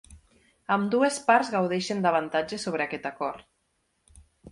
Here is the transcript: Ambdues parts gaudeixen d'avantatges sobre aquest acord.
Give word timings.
Ambdues 0.75 1.19
parts 1.27 1.51
gaudeixen 1.55 2.01
d'avantatges 2.05 2.65
sobre 2.69 2.87
aquest 2.87 3.07
acord. 3.11 4.25